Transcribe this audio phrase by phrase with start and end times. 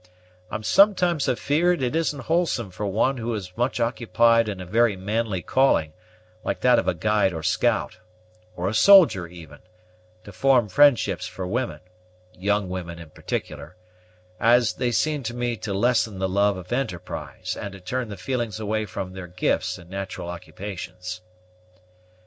[0.49, 4.95] I'm sometimes afeared it isn't wholesome for one who is much occupied in a very
[4.95, 5.93] manly calling,
[6.43, 7.99] like that of a guide or scout,
[8.55, 9.59] or a soldier even,
[10.23, 11.81] to form friendships for women,
[12.33, 13.75] young women in particular,
[14.39, 18.17] as they seem to me to lessen the love of enterprise, and to turn the
[18.17, 21.21] feelings away from their gifts and natural occupations."